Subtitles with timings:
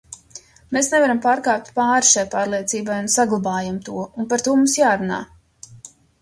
[0.77, 5.21] Mēs nevaram pārkāpt pāri šai pārliecībai un saglabājam to, un par to mums jārunā.